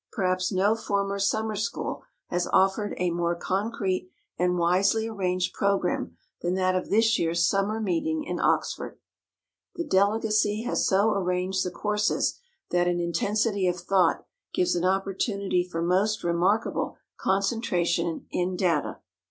[0.11, 6.55] Perhaps no former summer school has offered a more concrete and wisely arranged program than
[6.55, 8.97] that of this year's summer meeting in Oxford.
[9.75, 12.39] The delegacy has so arranged the courses
[12.71, 14.25] that an intensity of thought
[14.55, 19.01] gives an opportunity for most remarkable concentration in data.